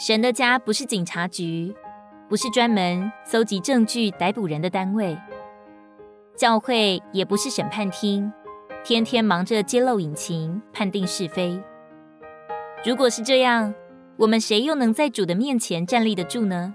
[0.00, 1.76] 神的家不是警察局，
[2.26, 5.14] 不是专门搜集证据逮捕人的单位。
[6.34, 8.32] 教会也不是审判厅，
[8.82, 11.62] 天天忙着揭露隐情、判定是非。
[12.82, 13.74] 如果是这样，
[14.16, 16.74] 我们谁又能在主的面前站立得住呢？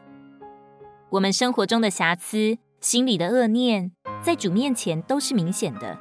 [1.09, 5.97] 我们生活中的瑕疵、心里的恶念，在主面前都是明显的。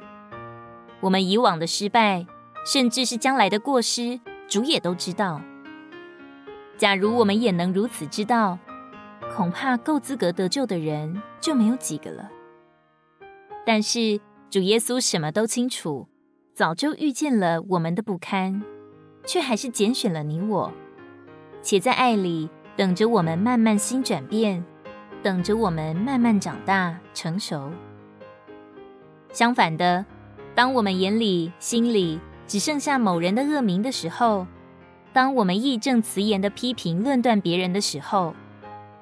[0.99, 2.27] 我们以往的失败，
[2.71, 5.41] 甚至是将来的过失，主也都知道。
[6.77, 8.59] 假如我们也能如此知道，
[9.33, 12.29] 恐怕够资格得救的人就没有几个了。
[13.65, 16.07] 但是主耶稣什么都清楚，
[16.53, 18.61] 早就预见了我们的不堪，
[19.25, 20.71] 却还是拣选了你我，
[21.61, 24.63] 且在爱里等着我们慢慢心转变，
[25.23, 27.71] 等着我们慢慢长大成熟。
[29.31, 30.05] 相反的，
[30.53, 34.45] 当我们眼里心里只剩下某人的恶名的时候，
[35.15, 38.35] 当我们义正辞严的批评论断别人的时候，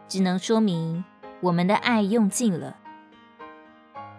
[0.08, 1.04] 只能说明
[1.42, 2.78] 我们的爱用尽了。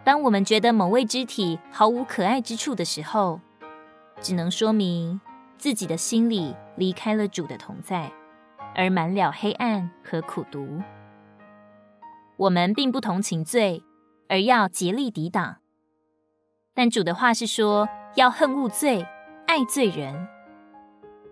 [0.03, 3.41] 当我们觉得某位肢体毫无可爱之处的时候，
[4.21, 5.21] 只能说明
[5.57, 8.11] 自己的心里离开了主的同在，
[8.75, 10.83] 而满了黑暗和苦毒。
[12.37, 13.85] 我们并不同情罪，
[14.29, 15.59] 而要竭力抵挡。
[16.75, 19.07] 但主的话是说，要恨恶罪，
[19.47, 20.34] 爱罪人。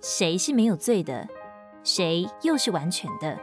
[0.03, 1.27] 谁是没有罪的？
[1.85, 3.39] 谁又是完全的？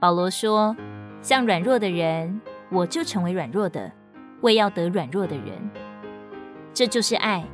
[0.00, 0.74] 保罗说，
[1.22, 2.40] 像软弱的人。
[2.68, 3.92] 我就成为软弱的，
[4.40, 5.70] 为要得软弱的人。
[6.74, 7.44] 这就是爱。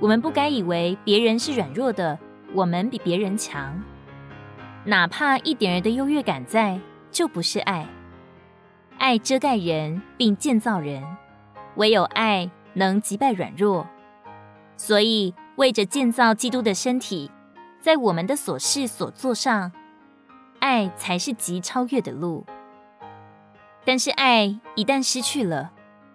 [0.00, 2.18] 我们不该以为别人是软弱的，
[2.52, 3.80] 我们比别人强，
[4.84, 6.80] 哪怕一点儿的优越感在，
[7.12, 7.86] 就不是爱。
[8.98, 11.04] 爱遮盖人，并建造人，
[11.76, 13.86] 唯有爱能击败软弱。
[14.76, 17.30] 所以，为着建造基督的身体，
[17.80, 19.70] 在我们的所事所做上，
[20.58, 22.44] 爱才是极超越的路。
[23.84, 25.72] 但是爱一旦失去了，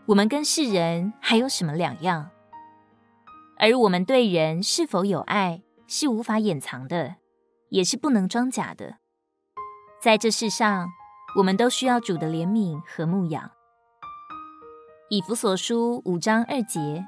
[0.08, 2.32] 我们跟世人还有什么两样？
[3.58, 7.16] 而我们对人是否有爱，是无法掩藏的，
[7.70, 8.98] 也是不能装假的。
[10.02, 10.88] 在这世上，
[11.38, 13.52] 我们都需要主的怜悯和牧养。
[15.10, 17.06] 以弗所书五章二节，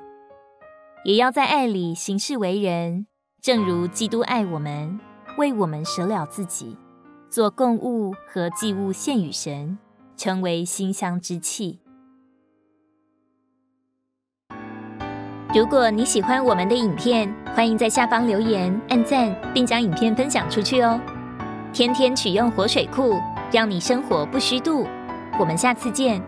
[1.03, 3.07] 也要在爱里行事为人，
[3.41, 5.00] 正如基督爱我们，
[5.38, 6.78] 为我们舍了自己，
[7.29, 9.78] 做供物和祭物献与神。
[10.17, 11.79] 成为馨香之气。
[15.51, 21.01] 如果你喜欢我们的影片，欢迎在下方留言、按赞，并将影片分享出去哦。
[21.73, 23.19] 天天取用活水库，
[23.51, 24.85] 让你生活不虚度。
[25.39, 26.22] 我们下次见。